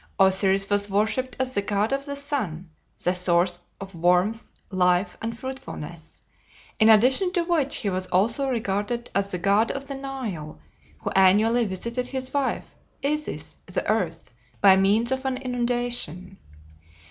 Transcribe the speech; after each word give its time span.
Osiris 0.19 0.67
was 0.67 0.89
worshipped 0.89 1.35
as 1.39 1.53
the 1.53 1.61
god 1.61 1.91
of 1.93 2.07
the 2.07 2.15
sun, 2.15 2.71
the 3.03 3.13
source 3.13 3.59
of 3.79 3.93
warmth, 3.93 4.49
life, 4.71 5.15
and 5.21 5.37
fruitfulness, 5.37 6.23
in 6.79 6.89
addition 6.89 7.31
to 7.31 7.43
which 7.43 7.75
he 7.75 7.89
was 7.91 8.07
also 8.07 8.49
regarded 8.49 9.11
as 9.13 9.29
the 9.29 9.37
god 9.37 9.69
of 9.69 9.85
the 9.87 9.93
Nile, 9.93 10.59
who 11.01 11.11
annually 11.11 11.65
visited 11.65 12.07
his 12.07 12.33
wife, 12.33 12.73
Isis 13.05 13.57
(the 13.67 13.87
Earth), 13.87 14.33
by 14.59 14.75
means 14.75 15.11
of 15.11 15.23
an 15.23 15.37
inundation. 15.37 16.39